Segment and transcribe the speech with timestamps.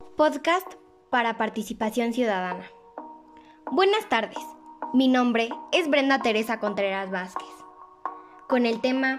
[0.00, 0.74] Podcast
[1.10, 2.64] para participación ciudadana.
[3.70, 4.38] Buenas tardes,
[4.94, 7.48] mi nombre es Brenda Teresa Contreras Vázquez,
[8.48, 9.18] con el tema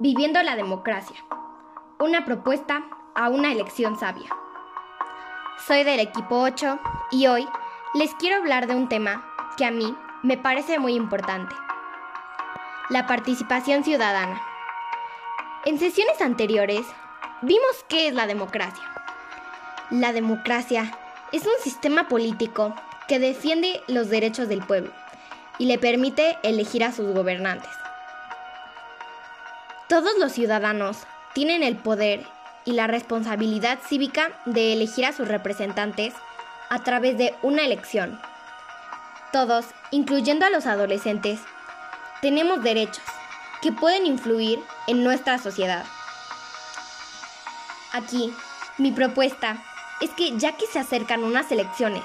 [0.00, 1.16] Viviendo la democracia,
[2.00, 2.84] una propuesta
[3.14, 4.28] a una elección sabia.
[5.64, 6.80] Soy del equipo 8
[7.12, 7.46] y hoy
[7.94, 9.24] les quiero hablar de un tema
[9.56, 11.54] que a mí me parece muy importante,
[12.90, 14.42] la participación ciudadana.
[15.64, 16.84] En sesiones anteriores
[17.42, 18.95] vimos qué es la democracia
[19.90, 20.90] la democracia
[21.32, 22.74] es un sistema político
[23.06, 24.92] que defiende los derechos del pueblo
[25.58, 27.70] y le permite elegir a sus gobernantes.
[29.88, 30.98] Todos los ciudadanos
[31.34, 32.26] tienen el poder
[32.64, 36.14] y la responsabilidad cívica de elegir a sus representantes
[36.68, 38.20] a través de una elección.
[39.32, 41.38] Todos, incluyendo a los adolescentes,
[42.22, 43.04] tenemos derechos
[43.62, 45.84] que pueden influir en nuestra sociedad.
[47.92, 48.34] Aquí,
[48.78, 49.62] mi propuesta
[50.00, 52.04] es que ya que se acercan unas elecciones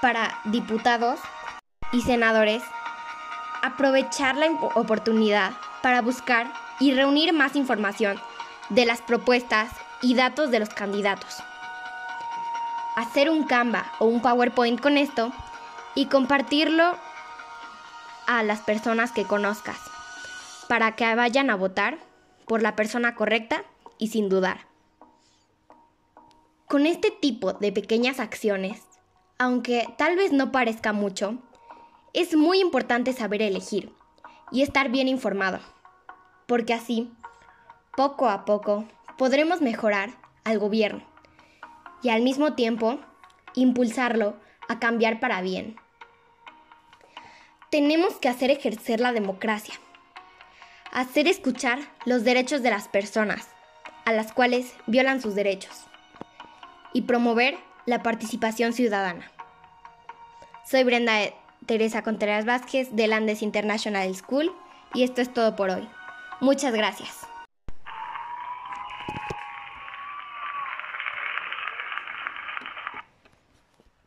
[0.00, 1.20] para diputados
[1.92, 2.62] y senadores,
[3.62, 5.52] aprovechar la oportunidad
[5.82, 8.20] para buscar y reunir más información
[8.68, 11.36] de las propuestas y datos de los candidatos.
[12.96, 15.32] Hacer un Canva o un PowerPoint con esto
[15.94, 16.96] y compartirlo
[18.26, 19.78] a las personas que conozcas
[20.68, 21.98] para que vayan a votar
[22.46, 23.64] por la persona correcta
[23.98, 24.67] y sin dudar.
[26.68, 28.82] Con este tipo de pequeñas acciones,
[29.38, 31.38] aunque tal vez no parezca mucho,
[32.12, 33.90] es muy importante saber elegir
[34.52, 35.60] y estar bien informado,
[36.46, 37.10] porque así,
[37.96, 40.10] poco a poco, podremos mejorar
[40.44, 41.02] al gobierno
[42.02, 42.98] y al mismo tiempo
[43.54, 44.36] impulsarlo
[44.68, 45.76] a cambiar para bien.
[47.70, 49.72] Tenemos que hacer ejercer la democracia,
[50.92, 53.48] hacer escuchar los derechos de las personas
[54.04, 55.88] a las cuales violan sus derechos
[56.92, 59.30] y promover la participación ciudadana.
[60.64, 61.18] Soy Brenda
[61.66, 64.52] Teresa Contreras Vázquez del Andes International School
[64.94, 65.88] y esto es todo por hoy.
[66.40, 67.27] Muchas gracias.